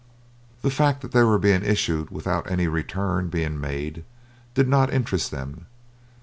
[0.63, 4.03] The fact that they were being issued without any return being made,
[4.55, 5.67] did not interest them.